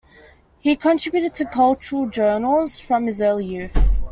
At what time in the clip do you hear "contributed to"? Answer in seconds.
0.75-1.45